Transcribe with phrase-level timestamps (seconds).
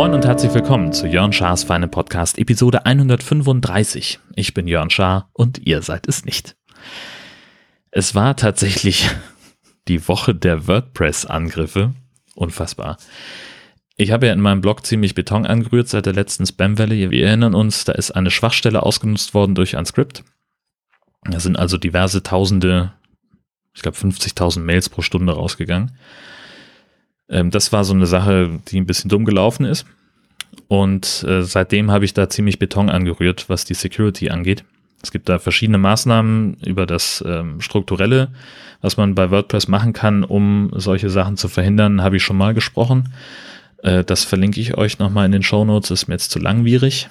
[0.00, 4.18] Moin und herzlich willkommen zu Jörn Schars Feine Podcast Episode 135.
[4.34, 6.56] Ich bin Jörn Schaar und ihr seid es nicht.
[7.90, 9.10] Es war tatsächlich
[9.88, 11.92] die Woche der WordPress-Angriffe.
[12.34, 12.96] Unfassbar.
[14.00, 17.10] Ich habe ja in meinem Blog ziemlich Beton angerührt seit der letzten Spam-Welle.
[17.10, 20.24] Wir erinnern uns, da ist eine Schwachstelle ausgenutzt worden durch ein Skript.
[21.24, 22.94] Da sind also diverse Tausende,
[23.74, 25.92] ich glaube 50.000 Mails pro Stunde rausgegangen.
[27.28, 29.84] Ähm, das war so eine Sache, die ein bisschen dumm gelaufen ist.
[30.66, 34.64] Und äh, seitdem habe ich da ziemlich Beton angerührt, was die Security angeht.
[35.02, 38.28] Es gibt da verschiedene Maßnahmen über das ähm, Strukturelle,
[38.80, 42.54] was man bei WordPress machen kann, um solche Sachen zu verhindern, habe ich schon mal
[42.54, 43.12] gesprochen.
[43.82, 47.08] Äh, das verlinke ich euch nochmal in den Show Notes, ist mir jetzt zu langwierig.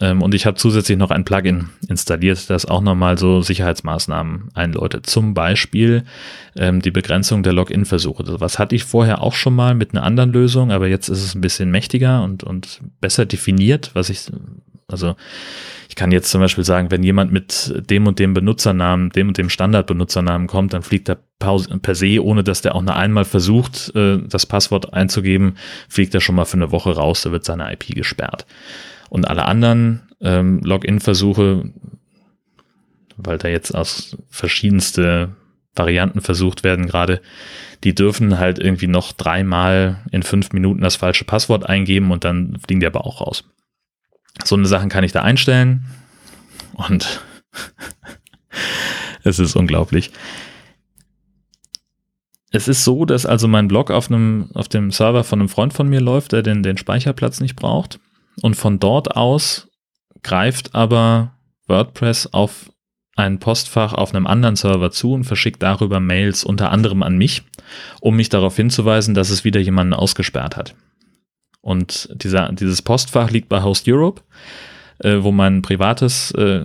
[0.00, 5.06] Ähm, und ich habe zusätzlich noch ein Plugin installiert, das auch nochmal so Sicherheitsmaßnahmen einläutet.
[5.06, 6.04] Zum Beispiel
[6.56, 8.24] ähm, die Begrenzung der Login-Versuche.
[8.40, 11.34] Was hatte ich vorher auch schon mal mit einer anderen Lösung, aber jetzt ist es
[11.34, 14.30] ein bisschen mächtiger und, und besser definiert, was ich,
[14.92, 15.16] also
[15.88, 19.36] ich kann jetzt zum Beispiel sagen, wenn jemand mit dem und dem Benutzernamen, dem und
[19.36, 23.94] dem Standardbenutzernamen kommt, dann fliegt er per se, ohne dass der auch nur einmal versucht,
[23.94, 25.56] äh, das Passwort einzugeben,
[25.88, 28.46] fliegt er schon mal für eine Woche raus, da wird seine IP gesperrt.
[29.10, 31.70] Und alle anderen ähm, Login-Versuche,
[33.16, 35.36] weil da jetzt aus verschiedenste
[35.74, 37.20] Varianten versucht werden gerade,
[37.84, 42.58] die dürfen halt irgendwie noch dreimal in fünf Minuten das falsche Passwort eingeben und dann
[42.64, 43.44] fliegen die aber auch raus.
[44.44, 45.84] So eine Sachen kann ich da einstellen
[46.74, 47.20] und
[49.22, 50.10] es ist unglaublich.
[52.50, 55.72] Es ist so, dass also mein Blog auf einem, auf dem Server von einem Freund
[55.72, 57.98] von mir läuft, der den, den Speicherplatz nicht braucht.
[58.42, 59.68] Und von dort aus
[60.22, 61.32] greift aber
[61.66, 62.70] WordPress auf
[63.16, 67.42] ein Postfach auf einem anderen Server zu und verschickt darüber Mails unter anderem an mich,
[68.00, 70.74] um mich darauf hinzuweisen, dass es wieder jemanden ausgesperrt hat.
[71.62, 74.22] Und dieser, dieses Postfach liegt bei Host Europe,
[74.98, 76.64] äh, wo mein privates, äh,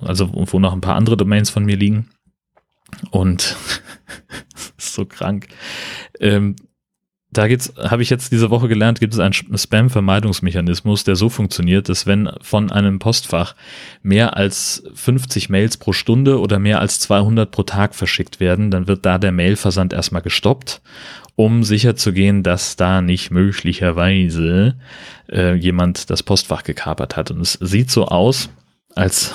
[0.00, 2.10] also wo noch ein paar andere Domains von mir liegen.
[3.10, 3.56] Und
[4.78, 5.48] ist so krank.
[6.20, 6.56] Ähm,
[7.30, 12.06] da habe ich jetzt diese Woche gelernt, gibt es einen Spam-Vermeidungsmechanismus, der so funktioniert, dass
[12.06, 13.54] wenn von einem Postfach
[14.02, 18.88] mehr als 50 Mails pro Stunde oder mehr als 200 pro Tag verschickt werden, dann
[18.88, 20.80] wird da der Mailversand erstmal gestoppt,
[21.38, 24.74] um sicherzugehen, dass da nicht möglicherweise
[25.30, 27.30] äh, jemand das Postfach gekapert hat.
[27.30, 28.50] Und es sieht so aus,
[28.96, 29.32] als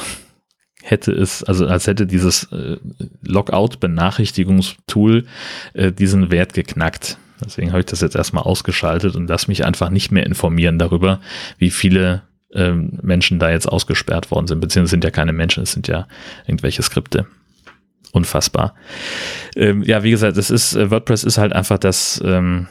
[0.82, 2.76] hätte es, also als hätte dieses äh,
[3.22, 5.24] Logout-Benachrichtigungstool
[5.72, 7.18] äh, diesen Wert geknackt.
[7.42, 11.22] Deswegen habe ich das jetzt erstmal ausgeschaltet und lasse mich einfach nicht mehr informieren darüber,
[11.58, 14.60] wie viele ähm, Menschen da jetzt ausgesperrt worden sind.
[14.60, 16.10] Beziehungsweise sind ja keine Menschen, es sind ja
[16.48, 17.28] irgendwelche Skripte.
[18.14, 18.76] Unfassbar.
[19.56, 22.68] Ähm, ja, wie gesagt, es ist, äh, WordPress ist halt einfach das ähm,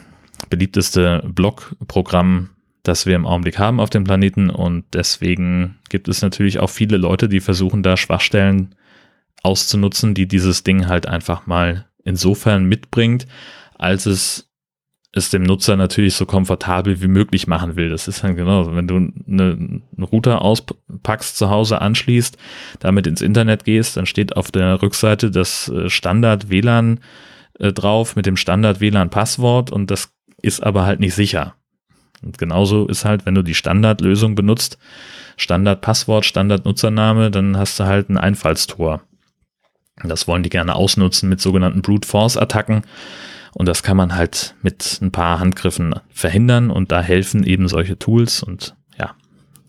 [0.49, 6.59] beliebteste Blog-Programm, das wir im Augenblick haben auf dem Planeten und deswegen gibt es natürlich
[6.59, 8.75] auch viele Leute, die versuchen da Schwachstellen
[9.41, 13.27] auszunutzen, die dieses Ding halt einfach mal insofern mitbringt,
[13.75, 14.49] als es
[15.15, 17.89] es dem Nutzer natürlich so komfortabel wie möglich machen will.
[17.89, 22.37] Das ist dann genau, wenn du eine, einen Router auspackst, zu Hause anschließt,
[22.79, 26.99] damit ins Internet gehst, dann steht auf der Rückseite das äh, Standard WLAN
[27.59, 31.53] äh, drauf mit dem Standard WLAN Passwort und das ist aber halt nicht sicher.
[32.23, 34.79] Und genauso ist halt, wenn du die Standardlösung benutzt,
[35.37, 39.01] Standard Passwort, Standard Nutzername, dann hast du halt ein Einfallstor.
[40.03, 42.81] Das wollen die gerne ausnutzen mit sogenannten Brute Force Attacken
[43.53, 47.97] und das kann man halt mit ein paar Handgriffen verhindern und da helfen eben solche
[47.97, 49.15] Tools und ja,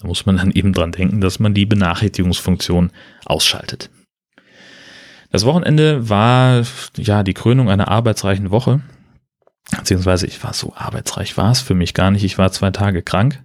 [0.01, 2.91] da muss man dann eben dran denken, dass man die Benachrichtigungsfunktion
[3.25, 3.91] ausschaltet.
[5.31, 6.63] Das Wochenende war
[6.97, 8.81] ja die Krönung einer arbeitsreichen Woche.
[9.77, 12.23] Beziehungsweise ich war so arbeitsreich war es für mich gar nicht.
[12.23, 13.43] Ich war zwei Tage krank.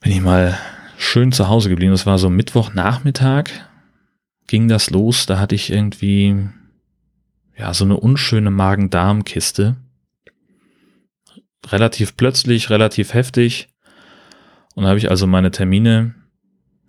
[0.00, 0.56] Bin ich mal
[0.96, 1.92] schön zu Hause geblieben.
[1.92, 3.50] Das war so Mittwochnachmittag
[4.46, 5.26] ging das los.
[5.26, 6.48] Da hatte ich irgendwie
[7.56, 9.76] ja, so eine unschöne Magen-Darm-Kiste.
[11.66, 13.68] Relativ plötzlich, relativ heftig.
[14.74, 16.14] Und da habe ich also meine Termine,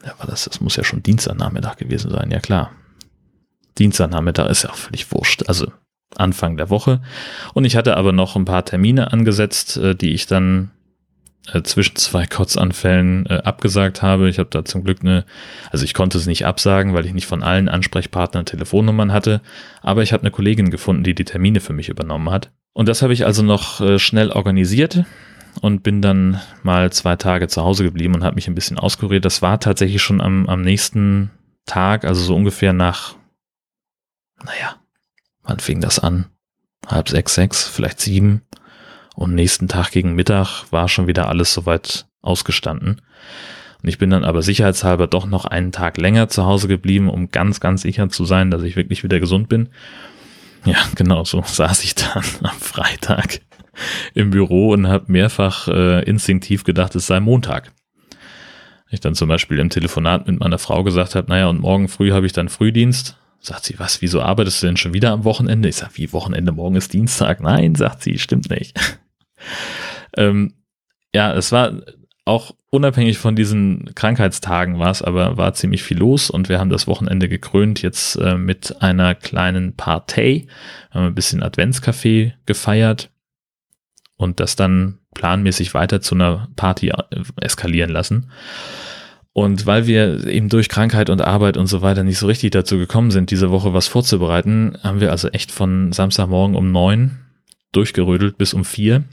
[0.03, 2.71] ja, war das, das muss ja schon Dienstagnachmittag gewesen sein, ja klar.
[3.77, 5.71] Dienstagnachmittag ist ja auch völlig wurscht, also
[6.15, 7.01] Anfang der Woche.
[7.53, 10.71] Und ich hatte aber noch ein paar Termine angesetzt, äh, die ich dann
[11.53, 14.29] äh, zwischen zwei Kotzanfällen äh, abgesagt habe.
[14.29, 15.25] Ich habe da zum Glück eine,
[15.71, 19.41] also ich konnte es nicht absagen, weil ich nicht von allen Ansprechpartnern Telefonnummern hatte,
[19.81, 22.51] aber ich habe eine Kollegin gefunden, die die Termine für mich übernommen hat.
[22.73, 25.05] Und das habe ich also noch äh, schnell organisiert
[25.61, 29.25] und bin dann mal zwei Tage zu Hause geblieben und habe mich ein bisschen auskuriert.
[29.25, 31.31] Das war tatsächlich schon am, am nächsten
[31.65, 33.15] Tag, also so ungefähr nach,
[34.43, 34.75] naja,
[35.43, 36.25] wann fing das an?
[36.87, 38.41] Halb sechs, sechs, vielleicht sieben.
[39.15, 43.01] Und nächsten Tag gegen Mittag war schon wieder alles soweit ausgestanden.
[43.81, 47.29] Und ich bin dann aber sicherheitshalber doch noch einen Tag länger zu Hause geblieben, um
[47.29, 49.69] ganz, ganz sicher zu sein, dass ich wirklich wieder gesund bin.
[50.65, 53.41] Ja, genau so saß ich dann am Freitag
[54.13, 57.71] im Büro und habe mehrfach äh, instinktiv gedacht, es sei Montag.
[58.89, 62.11] Ich dann zum Beispiel im Telefonat mit meiner Frau gesagt habe, naja, und morgen früh
[62.11, 63.17] habe ich dann Frühdienst.
[63.39, 65.69] Sagt sie, was, wieso arbeitest du denn schon wieder am Wochenende?
[65.69, 67.41] Ich sage, wie Wochenende, morgen ist Dienstag.
[67.41, 68.99] Nein, sagt sie, stimmt nicht.
[70.17, 70.53] Ähm,
[71.13, 71.73] ja, es war
[72.25, 76.71] auch unabhängig von diesen Krankheitstagen war es, aber war ziemlich viel los und wir haben
[76.71, 80.47] das Wochenende gekrönt jetzt äh, mit einer kleinen Partei.
[80.91, 83.11] Haben ein bisschen Adventskaffee gefeiert
[84.17, 87.03] und das dann planmäßig weiter zu einer Party äh,
[87.41, 88.31] eskalieren lassen.
[89.31, 92.77] Und weil wir eben durch Krankheit und Arbeit und so weiter nicht so richtig dazu
[92.77, 97.19] gekommen sind, diese Woche was vorzubereiten, haben wir also echt von Samstagmorgen um neun
[97.73, 99.03] durchgerödelt bis um vier,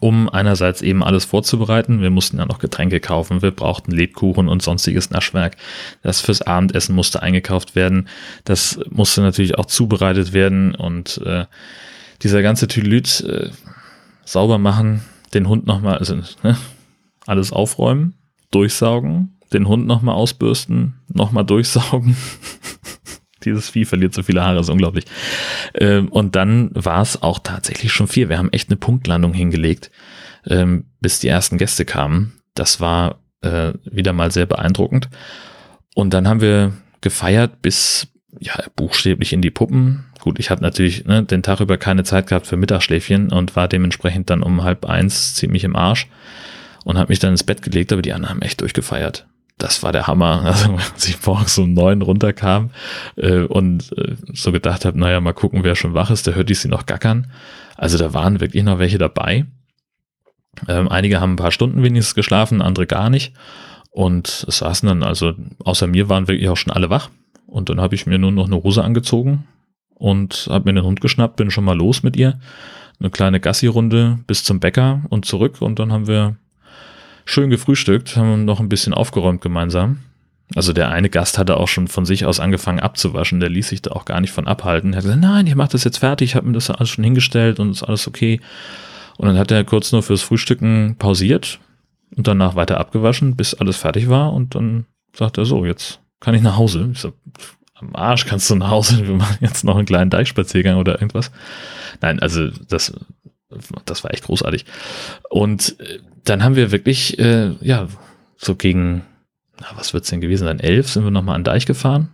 [0.00, 2.00] um einerseits eben alles vorzubereiten.
[2.00, 5.56] Wir mussten ja noch Getränke kaufen, wir brauchten Lebkuchen und sonstiges Naschwerk.
[6.02, 8.08] Das fürs Abendessen musste eingekauft werden.
[8.44, 11.46] Das musste natürlich auch zubereitet werden und äh,
[12.22, 13.50] dieser ganze Tülüt äh,
[14.24, 15.02] sauber machen,
[15.34, 16.56] den Hund nochmal, also ne,
[17.26, 18.14] alles aufräumen,
[18.50, 22.16] durchsaugen, den Hund nochmal ausbürsten, nochmal durchsaugen.
[23.44, 25.04] Dieses Vieh verliert so viele Haare, ist unglaublich.
[25.74, 28.28] Ähm, und dann war es auch tatsächlich schon vier.
[28.28, 29.90] Wir haben echt eine Punktlandung hingelegt,
[30.46, 32.32] ähm, bis die ersten Gäste kamen.
[32.54, 35.08] Das war äh, wieder mal sehr beeindruckend.
[35.94, 38.08] Und dann haben wir gefeiert bis
[38.40, 40.04] ja, buchstäblich in die Puppen.
[40.20, 43.68] Gut, ich habe natürlich ne, den Tag über keine Zeit gehabt für Mittagsschläfchen und war
[43.68, 46.08] dementsprechend dann um halb eins ziemlich im Arsch
[46.84, 49.26] und habe mich dann ins Bett gelegt, aber die anderen haben echt durchgefeiert.
[49.58, 50.42] Das war der Hammer.
[50.44, 52.70] Also als ich morgens um neun runterkam
[53.16, 56.48] äh, und äh, so gedacht habe, naja, mal gucken, wer schon wach ist, der hört
[56.48, 57.30] die sie noch gackern.
[57.76, 59.46] Also da waren wirklich noch welche dabei.
[60.68, 63.34] Ähm, einige haben ein paar Stunden wenigstens geschlafen, andere gar nicht.
[63.90, 65.34] Und es saßen dann, also
[65.64, 67.10] außer mir waren wirklich auch schon alle wach.
[67.46, 69.46] Und dann habe ich mir nur noch eine Hose angezogen
[69.94, 72.40] und habe mir den Hund geschnappt, bin schon mal los mit ihr.
[72.98, 75.60] Eine kleine Gassi-Runde bis zum Bäcker und zurück.
[75.60, 76.36] Und dann haben wir
[77.24, 79.98] schön gefrühstückt, haben noch ein bisschen aufgeräumt gemeinsam.
[80.54, 83.82] Also der eine Gast hatte auch schon von sich aus angefangen abzuwaschen, der ließ sich
[83.82, 84.92] da auch gar nicht von abhalten.
[84.92, 87.04] Er hat gesagt, nein, ihr macht das jetzt fertig, ich habe mir das alles schon
[87.04, 88.40] hingestellt und ist alles okay.
[89.16, 91.58] Und dann hat er kurz nur fürs Frühstücken pausiert
[92.16, 94.32] und danach weiter abgewaschen, bis alles fertig war.
[94.32, 96.90] Und dann sagt er so, jetzt kann ich nach Hause?
[96.92, 97.12] Ich so,
[97.74, 101.30] am Arsch kannst du nach Hause, wir machen jetzt noch einen kleinen Deichspaziergang oder irgendwas.
[102.00, 102.92] Nein, also das,
[103.84, 104.64] das war echt großartig.
[105.30, 107.88] Und äh, dann haben wir wirklich, äh, ja,
[108.36, 109.04] so gegen,
[109.60, 110.60] na, was wird's denn gewesen sein?
[110.60, 112.10] Elf sind wir nochmal an Deich gefahren,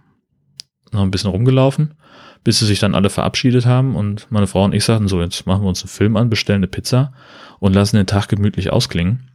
[0.92, 1.94] noch ein bisschen rumgelaufen,
[2.44, 5.46] bis sie sich dann alle verabschiedet haben und meine Frau und ich sagten so, jetzt
[5.46, 7.12] machen wir uns einen Film an, bestellen eine Pizza
[7.58, 9.30] und lassen den Tag gemütlich ausklingen.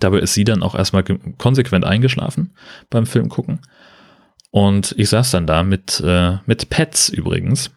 [0.00, 1.04] Dabei ist sie dann auch erstmal
[1.38, 2.54] konsequent eingeschlafen
[2.88, 3.60] beim Film gucken.
[4.50, 7.72] Und ich saß dann da mit, äh, mit Pets übrigens.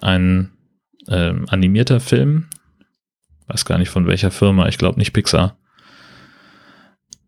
[0.00, 0.50] Ein
[1.06, 2.48] äh, animierter Film.
[3.46, 4.68] Weiß gar nicht von welcher Firma.
[4.68, 5.56] Ich glaube nicht Pixar.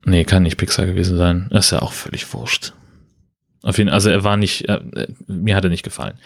[0.05, 1.49] Nee, kann nicht Pixar gewesen sein.
[1.51, 2.73] Das ist ja auch völlig wurscht.
[3.63, 4.81] Auf jeden Fall, also er war nicht, äh,
[5.27, 6.19] mir hat er nicht gefallen.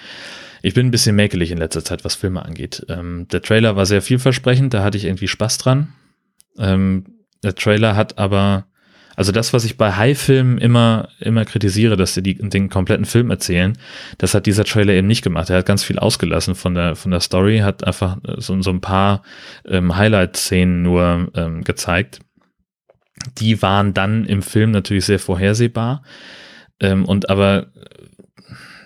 [0.63, 2.85] Ich bin ein bisschen mäkelig in letzter Zeit, was Filme angeht.
[2.89, 5.93] Ähm, der Trailer war sehr vielversprechend, da hatte ich irgendwie Spaß dran.
[6.59, 7.05] Ähm,
[7.45, 8.67] der Trailer hat aber,
[9.19, 13.33] also das, was ich bei High-Filmen immer, immer kritisiere, dass sie die, den kompletten Film
[13.33, 13.77] erzählen,
[14.17, 15.51] das hat dieser Trailer eben nicht gemacht.
[15.51, 18.81] Er hat ganz viel ausgelassen von der, von der Story, hat einfach so, so ein
[18.81, 19.25] paar
[19.67, 22.21] ähm, Highlight-Szenen nur ähm, gezeigt.
[23.39, 26.05] Die waren dann im Film natürlich sehr vorhersehbar.
[26.79, 27.73] Ähm, und aber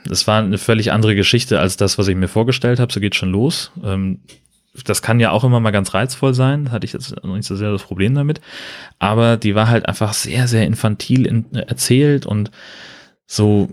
[0.07, 2.91] das war eine völlig andere Geschichte als das, was ich mir vorgestellt habe.
[2.91, 3.71] So geht schon los.
[3.85, 4.23] Ähm,
[4.85, 7.57] das kann ja auch immer mal ganz reizvoll sein, hatte ich jetzt noch nicht so
[7.57, 8.41] sehr das Problem damit,
[8.99, 12.51] aber die war halt einfach sehr, sehr infantil in, erzählt und
[13.27, 13.69] so,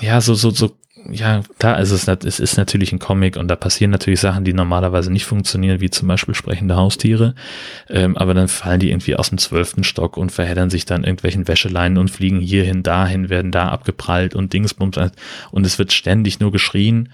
[0.00, 0.76] ja, so, so, so,
[1.10, 5.10] ja, klar, es, es ist natürlich ein Comic und da passieren natürlich Sachen, die normalerweise
[5.12, 7.34] nicht funktionieren, wie zum Beispiel sprechende Haustiere,
[7.88, 11.48] ähm, aber dann fallen die irgendwie aus dem zwölften Stock und verheddern sich dann irgendwelchen
[11.48, 14.96] Wäscheleinen und fliegen hierhin, dahin, werden da abgeprallt und Dingsbums
[15.50, 17.10] und es wird ständig nur geschrien.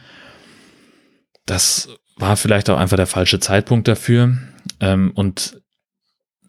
[1.46, 4.36] Das war vielleicht auch einfach der falsche Zeitpunkt dafür.
[4.80, 5.60] Ähm, und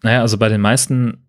[0.02, 1.24] naja, also bei den meisten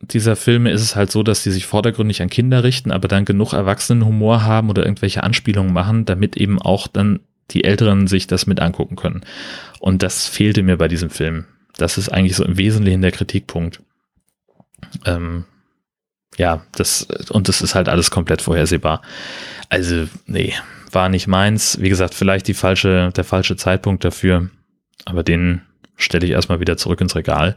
[0.00, 3.24] dieser Filme ist es halt so, dass die sich vordergründig an Kinder richten, aber dann
[3.24, 8.46] genug Erwachsenenhumor haben oder irgendwelche Anspielungen machen, damit eben auch dann die Älteren sich das
[8.46, 9.22] mit angucken können.
[9.78, 11.44] Und das fehlte mir bei diesem Film.
[11.76, 13.80] Das ist eigentlich so im Wesentlichen der Kritikpunkt.
[15.04, 15.44] Ähm,
[16.36, 19.02] ja, das, und das ist halt alles komplett vorhersehbar.
[19.68, 20.54] Also, nee,
[20.90, 21.78] war nicht meins.
[21.80, 24.50] Wie gesagt, vielleicht die falsche, der falsche Zeitpunkt dafür,
[25.04, 25.62] aber den
[25.96, 27.56] stelle ich erstmal wieder zurück ins Regal.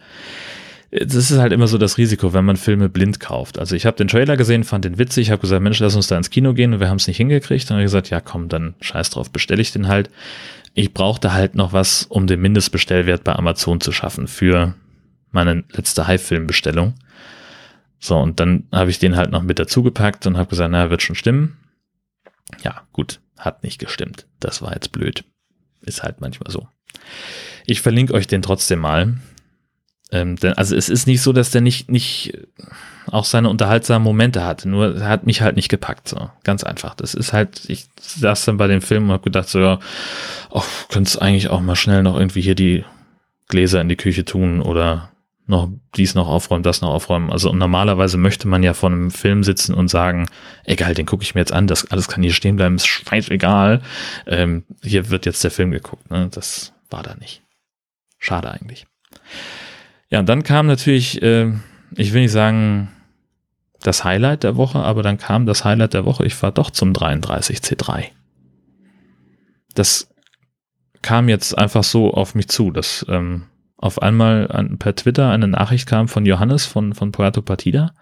[0.91, 3.59] Das ist halt immer so das Risiko, wenn man Filme blind kauft.
[3.59, 6.15] Also ich habe den Trailer gesehen, fand den witzig, habe gesagt, Mensch, lass uns da
[6.15, 7.69] ins Kino gehen und wir haben es nicht hingekriegt.
[7.69, 10.09] Dann habe ich gesagt, ja komm, dann scheiß drauf, bestelle ich den halt.
[10.73, 14.75] Ich brauchte halt noch was, um den Mindestbestellwert bei Amazon zu schaffen für
[15.31, 16.93] meine letzte High-Film-Bestellung.
[18.05, 21.01] So, und dann habe ich den halt noch mit dazugepackt und habe gesagt, naja, wird
[21.01, 21.57] schon stimmen.
[22.63, 24.27] Ja, gut, hat nicht gestimmt.
[24.39, 25.23] Das war jetzt blöd.
[25.81, 26.67] Ist halt manchmal so.
[27.65, 29.15] Ich verlinke euch den trotzdem mal.
[30.11, 32.37] Ähm, denn, also es ist nicht so, dass der nicht, nicht
[33.07, 36.07] auch seine unterhaltsamen Momente hatte, nur er hat mich halt nicht gepackt.
[36.07, 36.29] So.
[36.43, 36.93] Ganz einfach.
[36.93, 39.79] Das ist halt, ich saß dann bei dem Film und habe gedacht, so, ja,
[40.51, 42.85] oh, könntest eigentlich auch mal schnell noch irgendwie hier die
[43.47, 45.09] Gläser in die Küche tun oder
[45.47, 47.31] noch dies noch aufräumen, das noch aufräumen.
[47.31, 50.27] Also normalerweise möchte man ja vor einem Film sitzen und sagen,
[50.63, 53.81] egal, den gucke ich mir jetzt an, das alles kann hier stehen bleiben, ist scheißegal.
[54.25, 56.09] Ähm, hier wird jetzt der Film geguckt.
[56.09, 56.29] Ne?
[56.31, 57.43] Das war da nicht.
[58.17, 58.87] Schade eigentlich.
[60.09, 61.51] Ja, und dann kam natürlich, äh,
[61.95, 62.91] ich will nicht sagen,
[63.81, 66.91] das Highlight der Woche, aber dann kam das Highlight der Woche, ich fahre doch zum
[66.91, 68.05] 33C3.
[69.75, 70.09] Das
[71.03, 73.43] kam jetzt einfach so auf mich zu, dass ähm,
[73.77, 77.93] auf einmal an, per Twitter eine Nachricht kam von Johannes von, von Puerto Partida,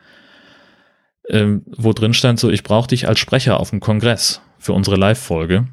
[1.30, 4.98] ähm, wo drin stand so, ich brauche dich als Sprecher auf dem Kongress für unsere
[4.98, 5.68] Live-Folge.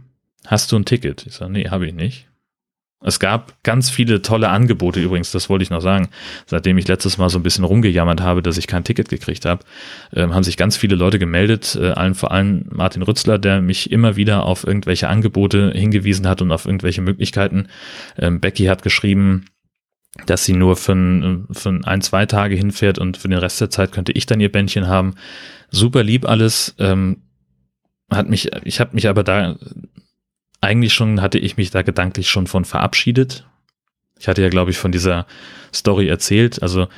[0.46, 1.26] Hast du ein Ticket?
[1.26, 2.30] Ich sage, nee, habe ich nicht.
[3.02, 6.10] Es gab ganz viele tolle Angebote übrigens, das wollte ich noch sagen.
[6.44, 9.64] Seitdem ich letztes Mal so ein bisschen rumgejammert habe, dass ich kein Ticket gekriegt habe,
[10.12, 13.90] äh, haben sich ganz viele Leute gemeldet, äh, allen vor allem Martin Rützler, der mich
[13.90, 17.68] immer wieder auf irgendwelche Angebote hingewiesen hat und auf irgendwelche Möglichkeiten.
[18.18, 19.46] Ähm, Becky hat geschrieben,
[20.26, 23.70] dass sie nur für ein, für ein, zwei Tage hinfährt und für den Rest der
[23.70, 25.14] Zeit könnte ich dann ihr Bändchen haben.
[25.70, 26.74] Super lieb alles.
[26.78, 27.22] Ähm,
[28.10, 29.56] hat mich, ich habe mich aber da
[30.60, 33.46] eigentlich schon, hatte ich mich da gedanklich schon von verabschiedet.
[34.18, 35.26] Ich hatte ja, glaube ich, von dieser
[35.72, 36.62] Story erzählt.
[36.62, 36.88] Also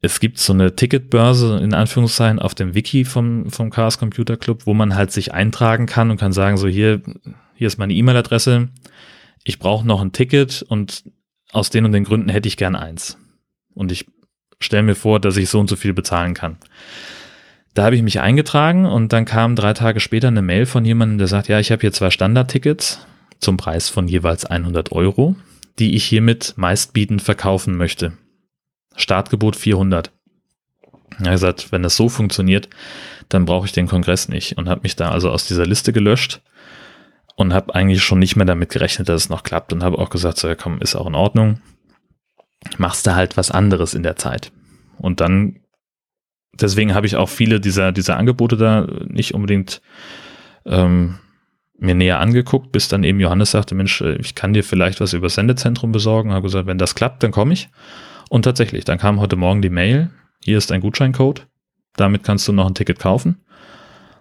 [0.00, 4.66] es gibt so eine Ticketbörse in Anführungszeichen auf dem Wiki vom, vom Chaos Computer Club,
[4.66, 7.02] wo man halt sich eintragen kann und kann sagen, so hier,
[7.54, 8.68] hier ist meine E-Mail-Adresse.
[9.44, 11.04] Ich brauche noch ein Ticket und
[11.52, 13.18] aus den und den Gründen hätte ich gern eins.
[13.74, 14.06] Und ich
[14.60, 16.58] stelle mir vor, dass ich so und so viel bezahlen kann.
[17.74, 21.18] Da habe ich mich eingetragen und dann kam drei Tage später eine Mail von jemandem,
[21.18, 23.06] der sagt, ja, ich habe hier zwei Standardtickets
[23.38, 25.36] zum Preis von jeweils 100 Euro,
[25.78, 28.12] die ich hiermit meistbietend verkaufen möchte.
[28.96, 30.10] Startgebot 400.
[31.18, 32.68] Er hat gesagt, wenn das so funktioniert,
[33.28, 36.40] dann brauche ich den Kongress nicht und habe mich da also aus dieser Liste gelöscht
[37.36, 40.10] und habe eigentlich schon nicht mehr damit gerechnet, dass es noch klappt und habe auch
[40.10, 41.60] gesagt, so ja komm, ist auch in Ordnung.
[42.76, 44.52] Machst du halt was anderes in der Zeit.
[44.98, 45.60] Und dann,
[46.52, 49.80] deswegen habe ich auch viele dieser, dieser Angebote da nicht unbedingt
[50.66, 51.18] ähm,
[51.78, 55.14] mir näher angeguckt, bis dann eben Johannes sagte, Mensch, äh, ich kann dir vielleicht was
[55.14, 56.32] über Sendezentrum besorgen.
[56.32, 57.70] Habe gesagt, wenn das klappt, dann komme ich.
[58.28, 60.10] Und tatsächlich, dann kam heute Morgen die Mail,
[60.44, 61.48] hier ist ein Gutscheincode,
[61.96, 63.40] damit kannst du noch ein Ticket kaufen.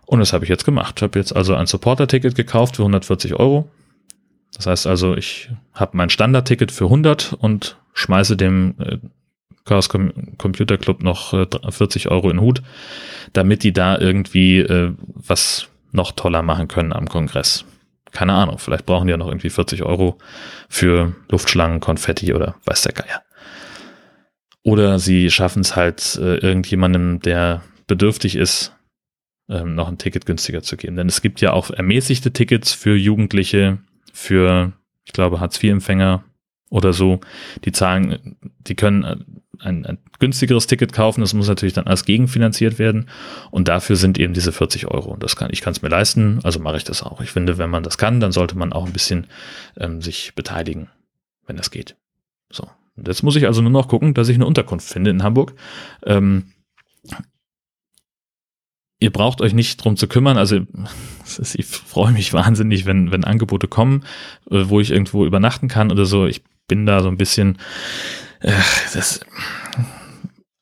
[0.10, 0.96] Und das habe ich jetzt gemacht.
[0.98, 3.70] Ich habe jetzt also ein Supporter-Ticket gekauft für 140 Euro.
[4.56, 8.98] Das heißt also, ich habe mein Standard-Ticket für 100 und schmeiße dem äh,
[9.66, 12.64] Chaos Com Computer Club noch äh, 40 Euro in den Hut,
[13.34, 17.66] damit die da irgendwie äh, was noch toller machen können am Kongress.
[18.12, 20.18] Keine Ahnung, vielleicht brauchen die ja noch irgendwie 40 Euro
[20.70, 23.22] für Luftschlangen, Konfetti oder weiß der Geier.
[24.64, 28.74] Oder sie schaffen es halt äh, irgendjemandem, der bedürftig ist,
[29.50, 30.96] ähm, noch ein Ticket günstiger zu geben.
[30.96, 33.80] Denn es gibt ja auch ermäßigte Tickets für Jugendliche,
[34.14, 34.74] für,
[35.06, 36.24] ich glaube, Hartz-IV-Empfänger
[36.70, 37.20] oder so.
[37.66, 39.04] Die zahlen, die können
[39.60, 41.22] ein, ein, günstigeres Ticket kaufen.
[41.22, 43.10] Das muss natürlich dann alles gegenfinanziert werden.
[43.52, 45.12] Und dafür sind eben diese 40 Euro.
[45.12, 47.22] Und das kann, ich kann es mir leisten, also mache ich das auch.
[47.22, 49.28] Ich finde, wenn man das kann, dann sollte man auch ein bisschen
[49.78, 50.90] ähm, sich beteiligen,
[51.48, 51.96] wenn das geht.
[52.52, 52.70] So.
[52.96, 55.54] Und jetzt muss ich also nur noch gucken, dass ich eine Unterkunft finde in Hamburg.
[56.06, 56.52] Ähm,
[59.00, 60.38] ihr braucht euch nicht drum zu kümmern.
[60.38, 60.62] Also
[61.54, 64.04] ich freue mich wahnsinnig, wenn, wenn Angebote kommen,
[64.50, 66.26] äh, wo ich irgendwo übernachten kann oder so.
[66.26, 67.58] Ich bin da so ein bisschen,
[68.42, 68.52] äh,
[68.94, 69.22] das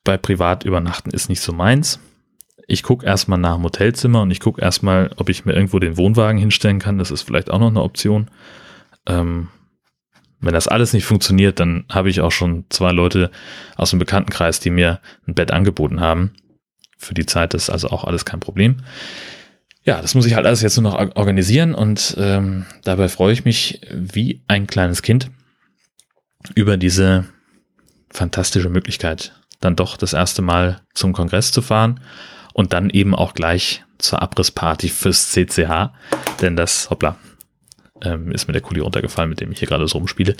[0.04, 2.00] bei privat übernachten ist nicht so meins.
[2.66, 5.96] Ich gucke erstmal nach dem Hotelzimmer und ich gucke erstmal, ob ich mir irgendwo den
[5.96, 6.98] Wohnwagen hinstellen kann.
[6.98, 8.30] Das ist vielleicht auch noch eine Option.
[9.06, 9.48] Ähm,
[10.40, 13.30] wenn das alles nicht funktioniert, dann habe ich auch schon zwei Leute
[13.76, 16.32] aus dem Bekanntenkreis, die mir ein Bett angeboten haben
[16.98, 18.78] für die Zeit ist also auch alles kein Problem.
[19.84, 23.44] Ja, das muss ich halt alles jetzt nur noch organisieren und ähm, dabei freue ich
[23.44, 25.30] mich wie ein kleines Kind
[26.54, 27.24] über diese
[28.10, 32.00] fantastische Möglichkeit, dann doch das erste Mal zum Kongress zu fahren
[32.52, 35.90] und dann eben auch gleich zur Abrissparty fürs CCH,
[36.40, 37.16] denn das, hoppla,
[38.02, 40.36] ähm, ist mir der Kuli runtergefallen, mit dem ich hier gerade so rumspiele,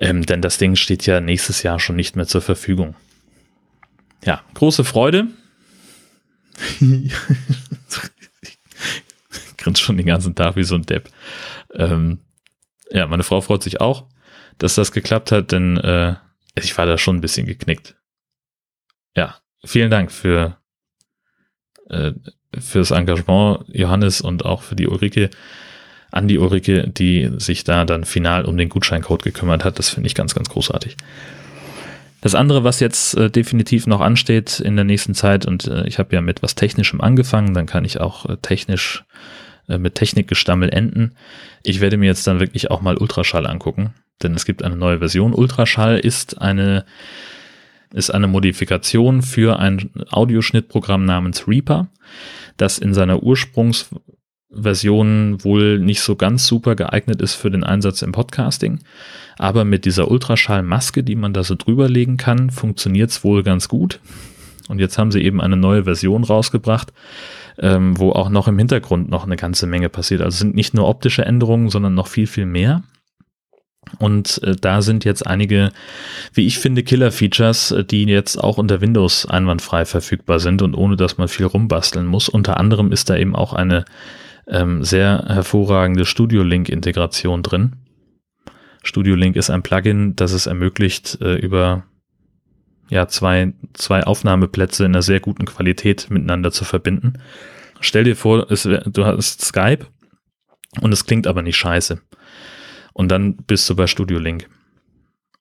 [0.00, 2.96] ähm, denn das Ding steht ja nächstes Jahr schon nicht mehr zur Verfügung.
[4.24, 5.28] Ja, große Freude.
[9.56, 11.10] Grinst schon den ganzen Tag wie so ein Depp.
[11.74, 12.20] Ähm,
[12.90, 14.06] ja, meine Frau freut sich auch,
[14.58, 16.16] dass das geklappt hat, denn äh,
[16.54, 17.96] ich war da schon ein bisschen geknickt.
[19.16, 20.58] Ja, vielen Dank für
[21.88, 22.12] äh,
[22.58, 25.30] fürs Engagement, Johannes, und auch für die Ulrike,
[26.10, 29.78] an die Ulrike, die sich da dann final um den Gutscheincode gekümmert hat.
[29.78, 30.96] Das finde ich ganz, ganz großartig.
[32.20, 35.98] Das andere, was jetzt äh, definitiv noch ansteht in der nächsten Zeit, und äh, ich
[35.98, 39.04] habe ja mit was Technischem angefangen, dann kann ich auch äh, technisch
[39.68, 41.14] äh, mit Technikgestammel enden.
[41.62, 44.98] Ich werde mir jetzt dann wirklich auch mal Ultraschall angucken, denn es gibt eine neue
[44.98, 45.34] Version.
[45.34, 46.84] Ultraschall ist eine
[47.92, 51.88] ist eine Modifikation für ein Audioschnittprogramm namens Reaper,
[52.56, 53.22] das in seiner
[54.50, 58.80] Ursprungsversion wohl nicht so ganz super geeignet ist für den Einsatz im Podcasting.
[59.38, 63.68] Aber mit dieser Ultraschallmaske, die man da so drüber legen kann, funktioniert es wohl ganz
[63.68, 64.00] gut.
[64.68, 66.92] Und jetzt haben sie eben eine neue Version rausgebracht,
[67.58, 70.22] ähm, wo auch noch im Hintergrund noch eine ganze Menge passiert.
[70.22, 72.82] Also sind nicht nur optische Änderungen, sondern noch viel, viel mehr.
[74.00, 75.70] Und äh, da sind jetzt einige,
[76.32, 80.96] wie ich finde, Killer-Features, äh, die jetzt auch unter Windows einwandfrei verfügbar sind und ohne
[80.96, 82.28] dass man viel rumbasteln muss.
[82.28, 83.84] Unter anderem ist da eben auch eine
[84.48, 87.76] ähm, sehr hervorragende Studio Link-Integration drin.
[88.82, 91.84] Studio Link ist ein Plugin, das es ermöglicht, äh, über
[92.88, 97.14] ja, zwei, zwei Aufnahmeplätze in einer sehr guten Qualität miteinander zu verbinden.
[97.80, 99.86] Stell dir vor, es, du hast Skype
[100.80, 102.00] und es klingt aber nicht scheiße.
[102.92, 104.48] Und dann bist du bei Studio Link.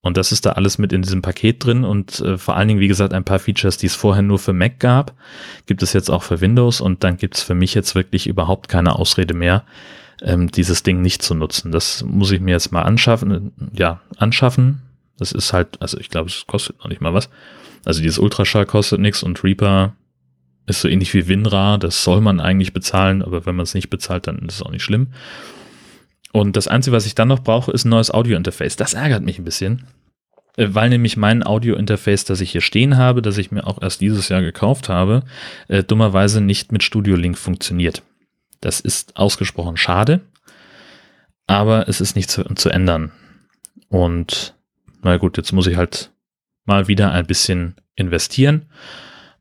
[0.05, 2.79] Und das ist da alles mit in diesem Paket drin und äh, vor allen Dingen,
[2.79, 5.15] wie gesagt, ein paar Features, die es vorher nur für Mac gab,
[5.65, 8.69] gibt es jetzt auch für Windows und dann gibt es für mich jetzt wirklich überhaupt
[8.69, 9.63] keine Ausrede mehr,
[10.21, 11.71] ähm, dieses Ding nicht zu nutzen.
[11.71, 14.83] Das muss ich mir jetzt mal anschaffen, ja, anschaffen.
[15.17, 17.31] Das ist halt, also ich glaube, es kostet noch nicht mal was.
[17.83, 19.95] Also dieses Ultraschall kostet nichts und Reaper
[20.67, 23.89] ist so ähnlich wie WinRAR, das soll man eigentlich bezahlen, aber wenn man es nicht
[23.89, 25.07] bezahlt, dann ist es auch nicht schlimm.
[26.35, 28.75] Und das Einzige, was ich dann noch brauche, ist ein neues Audio-Interface.
[28.75, 29.87] Das ärgert mich ein bisschen,
[30.57, 34.01] äh, weil nämlich mein Audio-Interface, das ich hier stehen habe, das ich mir auch erst
[34.01, 35.23] dieses Jahr gekauft habe,
[35.69, 38.03] äh, dummerweise nicht mit Studio Link funktioniert.
[38.59, 40.19] Das ist ausgesprochen schade,
[41.47, 43.13] aber es ist nicht zu, zu ändern.
[43.87, 44.55] Und
[45.03, 46.11] na gut, jetzt muss ich halt
[46.65, 48.65] mal wieder ein bisschen investieren.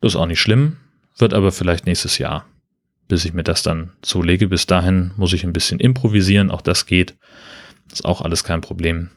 [0.01, 0.77] Das ist auch nicht schlimm,
[1.19, 2.47] wird aber vielleicht nächstes Jahr
[3.09, 4.49] bis ich mir das dann zulege.
[4.49, 7.15] Bis dahin muss ich ein bisschen improvisieren, auch das geht.
[7.93, 9.11] ist auch alles kein Problem.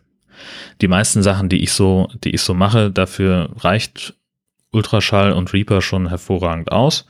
[0.82, 4.14] Die meisten Sachen, die ich so, die ich so mache, dafür reicht
[4.72, 7.06] Ultraschall und Reaper schon hervorragend aus.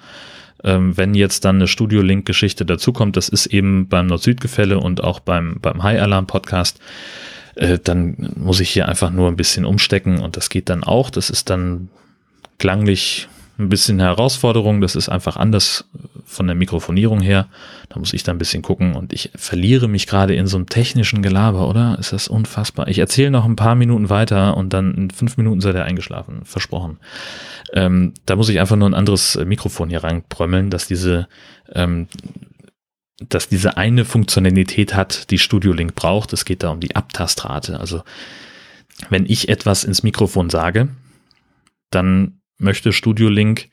[0.64, 5.60] Ähm, wenn jetzt dann eine Studio-Link-Geschichte dazukommt, das ist eben beim Nord-Süd-Gefälle und auch beim,
[5.62, 6.80] beim High-Alarm-Podcast,
[7.56, 11.10] äh, dann muss ich hier einfach nur ein bisschen umstecken und das geht dann auch.
[11.10, 11.90] Das ist dann
[12.58, 13.28] klanglich
[13.60, 14.82] ein bisschen Herausforderung.
[14.82, 15.86] Das ist einfach anders
[16.26, 17.48] von der Mikrofonierung her.
[17.90, 20.68] Da muss ich da ein bisschen gucken und ich verliere mich gerade in so einem
[20.68, 21.98] technischen Gelaber, oder?
[22.00, 22.88] Ist das unfassbar?
[22.88, 26.42] Ich erzähle noch ein paar Minuten weiter und dann in fünf Minuten seid ihr eingeschlafen.
[26.44, 26.98] Versprochen.
[27.74, 31.28] Ähm, da muss ich einfach nur ein anderes Mikrofon hier reinprömmeln, dass diese,
[31.74, 32.08] ähm,
[33.28, 36.34] dass diese eine Funktionalität hat, die Studio Link braucht.
[36.34, 37.80] Es geht da um die Abtastrate.
[37.80, 38.04] Also
[39.10, 40.90] wenn ich etwas ins Mikrofon sage,
[41.90, 43.70] dann möchte Studio Link,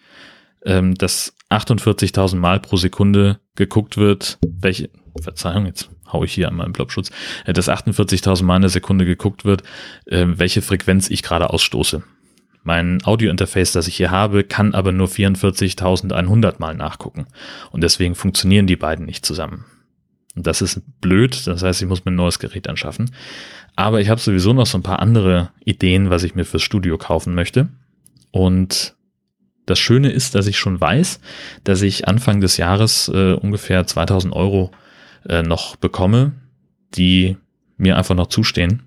[0.65, 6.57] ähm, dass 48.000 Mal pro Sekunde geguckt wird, welche, Verzeihung, jetzt hau ich hier an
[6.57, 7.11] meinen Blobschutz,
[7.45, 9.63] äh, dass 48.000 Mal in der Sekunde geguckt wird,
[10.07, 12.03] äh, welche Frequenz ich gerade ausstoße.
[12.63, 17.27] Mein Audio-Interface, das ich hier habe, kann aber nur 44.100 Mal nachgucken.
[17.71, 19.67] Und deswegen funktionieren die beiden nicht zusammen.
[20.35, 23.11] Und das ist blöd, das heißt, ich muss mir ein neues Gerät anschaffen.
[23.77, 26.97] Aber ich habe sowieso noch so ein paar andere Ideen, was ich mir fürs Studio
[26.97, 27.69] kaufen möchte.
[28.35, 28.97] Und
[29.65, 31.21] das Schöne ist, dass ich schon weiß,
[31.63, 34.73] dass ich Anfang des Jahres äh, ungefähr 2000 Euro
[35.29, 36.33] äh, noch bekomme,
[36.97, 37.37] die
[37.77, 38.83] mir einfach noch zustehen.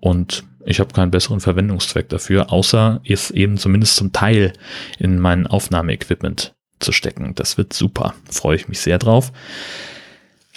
[0.00, 4.54] Und ich habe keinen besseren Verwendungszweck dafür, außer es eben zumindest zum Teil
[4.98, 7.36] in mein Aufnahmeequipment zu stecken.
[7.36, 8.14] Das wird super.
[8.28, 9.30] Freue ich mich sehr drauf.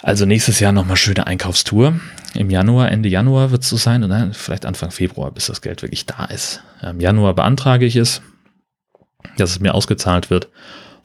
[0.02, 1.98] Also nächstes Jahr nochmal schöne Einkaufstour.
[2.34, 5.82] Im Januar, Ende Januar wird es so sein dann vielleicht Anfang Februar, bis das Geld
[5.82, 6.62] wirklich da ist.
[6.82, 8.22] Im Januar beantrage ich es,
[9.36, 10.48] dass es mir ausgezahlt wird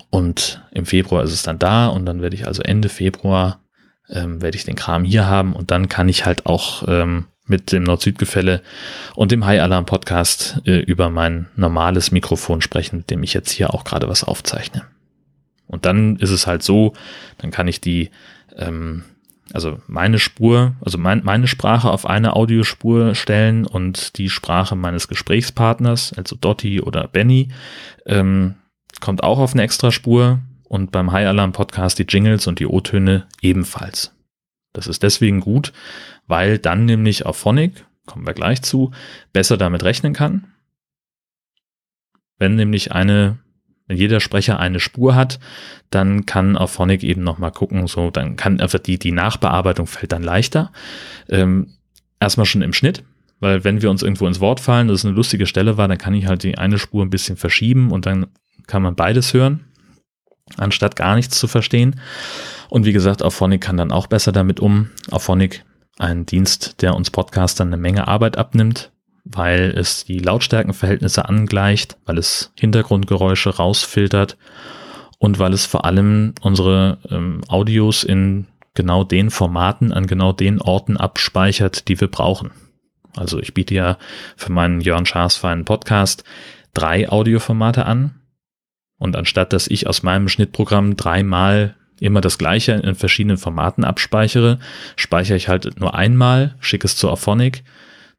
[0.10, 3.60] und im Februar ist es dann da und dann werde ich also Ende Februar
[4.10, 7.71] ähm, werde ich den Kram hier haben und dann kann ich halt auch ähm, mit
[7.71, 8.62] dem Nord-Süd-Gefälle
[9.15, 13.51] und dem High Alarm Podcast äh, über mein normales Mikrofon sprechen, mit dem ich jetzt
[13.51, 14.84] hier auch gerade was aufzeichne.
[15.67, 16.93] Und dann ist es halt so,
[17.39, 18.12] dann kann ich die,
[18.55, 19.03] ähm,
[19.51, 25.07] also meine Spur, also mein, meine Sprache auf eine Audiospur stellen und die Sprache meines
[25.07, 27.49] Gesprächspartners, also Dotti oder Benny,
[28.05, 28.55] ähm,
[29.01, 32.65] kommt auch auf eine extra Spur und beim High Alarm Podcast die Jingles und die
[32.65, 34.15] O-Töne ebenfalls.
[34.71, 35.71] Das ist deswegen gut,
[36.25, 38.91] weil dann nämlich auf Phonic, kommen wir gleich zu,
[39.33, 40.47] besser damit rechnen kann.
[42.39, 43.37] Wenn nämlich eine,
[43.93, 45.39] wenn jeder Sprecher eine Spur hat,
[45.91, 50.12] dann kann auf Phonic eben nochmal gucken, so, dann kann einfach die, die Nachbearbeitung fällt
[50.12, 50.71] dann leichter.
[51.29, 51.75] Ähm,
[52.19, 53.03] erstmal schon im Schnitt,
[53.39, 55.99] weil wenn wir uns irgendwo ins Wort fallen, das ist eine lustige Stelle war, dann
[55.99, 58.25] kann ich halt die eine Spur ein bisschen verschieben und dann
[58.65, 59.65] kann man beides hören,
[60.58, 61.99] anstatt gar nichts zu verstehen.
[62.69, 64.89] Und wie gesagt, Auphonic kann dann auch besser damit um.
[65.12, 65.63] Auphonic
[65.99, 68.91] ein Dienst, der uns Podcastern eine Menge Arbeit abnimmt,
[69.23, 74.38] weil es die Lautstärkenverhältnisse angleicht, weil es Hintergrundgeräusche rausfiltert
[75.17, 80.62] und weil es vor allem unsere ähm, Audios in genau den Formaten an genau den
[80.62, 82.51] Orten abspeichert, die wir brauchen.
[83.15, 83.97] Also ich biete ja
[84.36, 86.23] für meinen Jörn Schaas feinen Podcast
[86.73, 88.19] drei Audioformate an.
[88.97, 94.59] Und anstatt dass ich aus meinem Schnittprogramm dreimal immer das gleiche in verschiedenen Formaten abspeichere,
[94.95, 97.63] speichere ich halt nur einmal, schicke es zu Auphonic.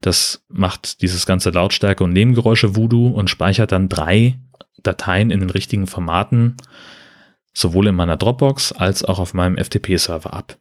[0.04, 4.38] Das macht dieses ganze Lautstärke und Nebengeräusche Voodoo und speichert dann drei
[4.82, 6.58] Dateien in den richtigen Formaten,
[7.54, 10.58] sowohl in meiner Dropbox als auch auf meinem FTP-Server ab.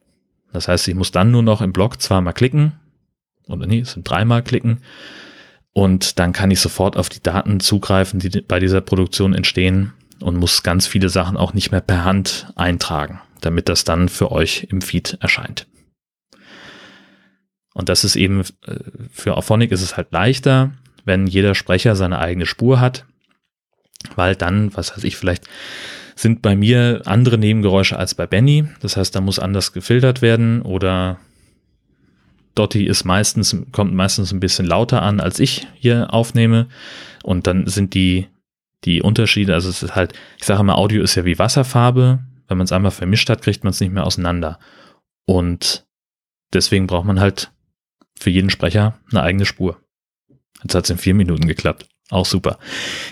[0.54, 2.72] Das heißt, ich muss dann nur noch im Blog zweimal klicken,
[3.46, 4.78] oder nee, es sind dreimal klicken,
[5.74, 10.38] und dann kann ich sofort auf die Daten zugreifen, die bei dieser Produktion entstehen und
[10.38, 14.68] muss ganz viele Sachen auch nicht mehr per Hand eintragen, damit das dann für euch
[14.70, 15.66] im Feed erscheint.
[17.74, 18.76] Und das ist eben, äh,
[19.12, 20.72] für Auphonic ist es halt leichter,
[21.04, 23.04] wenn jeder Sprecher seine eigene Spur hat,
[24.16, 25.46] weil dann, was weiß ich, vielleicht
[26.16, 28.66] sind bei mir andere Nebengeräusche als bei Benny.
[28.80, 31.18] Das heißt, da muss anders gefiltert werden oder
[32.54, 36.68] Dotti ist meistens, kommt meistens ein bisschen lauter an, als ich hier aufnehme.
[37.24, 38.28] Und dann sind die
[38.84, 42.20] die Unterschiede, also es ist halt, ich sage mal, Audio ist ja wie Wasserfarbe.
[42.46, 44.58] Wenn man es einmal vermischt hat, kriegt man es nicht mehr auseinander.
[45.24, 45.86] Und
[46.52, 47.50] deswegen braucht man halt
[48.18, 49.78] für jeden Sprecher eine eigene Spur.
[50.62, 51.86] Jetzt hat es in vier Minuten geklappt.
[52.10, 52.58] Auch super.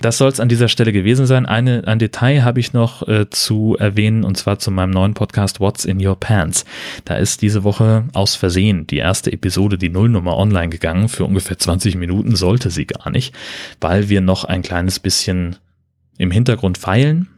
[0.03, 1.47] Das soll es an dieser Stelle gewesen sein.
[1.47, 5.61] Eine, ein Detail habe ich noch äh, zu erwähnen und zwar zu meinem neuen Podcast
[5.61, 6.67] What's in Your Pants.
[7.07, 11.09] Da ist diese Woche aus Versehen die erste Episode, die Nullnummer online gegangen.
[11.09, 13.35] Für ungefähr 20 Minuten sollte sie gar nicht,
[13.81, 15.57] weil wir noch ein kleines bisschen
[16.19, 17.29] im Hintergrund feilen.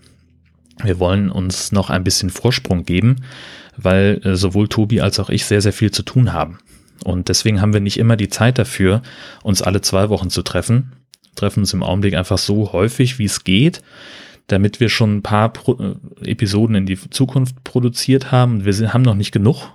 [0.83, 3.25] Wir wollen uns noch ein bisschen Vorsprung geben,
[3.77, 6.59] weil äh, sowohl Tobi als auch ich sehr, sehr viel zu tun haben.
[7.05, 9.03] Und deswegen haben wir nicht immer die Zeit dafür,
[9.43, 10.93] uns alle zwei Wochen zu treffen
[11.35, 13.83] treffen uns im Augenblick einfach so häufig, wie es geht,
[14.47, 18.65] damit wir schon ein paar Pro äh, Episoden in die Zukunft produziert haben.
[18.65, 19.73] Wir haben noch nicht genug,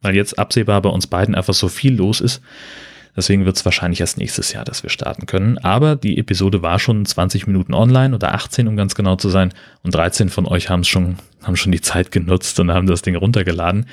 [0.00, 2.40] weil jetzt absehbar bei uns beiden einfach so viel los ist.
[3.16, 5.58] Deswegen wird es wahrscheinlich erst nächstes Jahr, dass wir starten können.
[5.58, 9.52] Aber die Episode war schon 20 Minuten online oder 18, um ganz genau zu sein.
[9.82, 13.16] Und 13 von euch haben schon, haben schon die Zeit genutzt und haben das Ding
[13.16, 13.86] runtergeladen.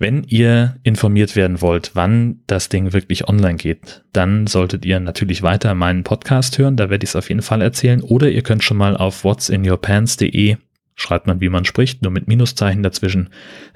[0.00, 5.42] Wenn ihr informiert werden wollt, wann das Ding wirklich online geht, dann solltet ihr natürlich
[5.42, 8.00] weiter meinen Podcast hören, da werde ich es auf jeden Fall erzählen.
[8.00, 10.56] Oder ihr könnt schon mal auf what'sinyourpants.de,
[10.94, 13.28] schreibt man wie man spricht, nur mit Minuszeichen dazwischen,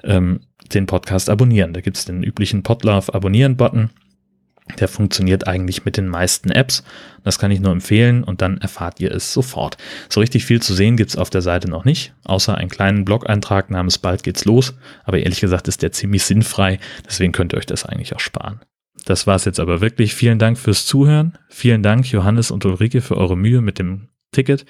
[0.03, 0.39] ähm,
[0.73, 1.73] den Podcast abonnieren.
[1.73, 3.91] Da gibt es den üblichen Podlove Abonnieren-Button.
[4.79, 6.83] Der funktioniert eigentlich mit den meisten Apps.
[7.23, 9.77] Das kann ich nur empfehlen und dann erfahrt ihr es sofort.
[10.09, 13.69] So richtig viel zu sehen gibt's auf der Seite noch nicht, außer einen kleinen Blog-Eintrag
[13.69, 14.75] namens Bald geht's los.
[15.03, 18.61] Aber ehrlich gesagt ist der ziemlich sinnfrei, deswegen könnt ihr euch das eigentlich auch sparen.
[19.05, 20.15] Das war's jetzt aber wirklich.
[20.15, 21.37] Vielen Dank fürs Zuhören.
[21.49, 24.65] Vielen Dank, Johannes und Ulrike, für eure Mühe mit dem Ticket.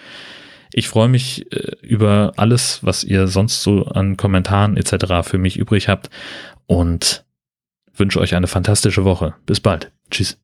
[0.73, 5.27] Ich freue mich äh, über alles, was ihr sonst so an Kommentaren etc.
[5.27, 6.09] für mich übrig habt
[6.67, 7.25] und
[7.93, 9.35] wünsche euch eine fantastische Woche.
[9.45, 9.91] Bis bald.
[10.09, 10.37] Tschüss.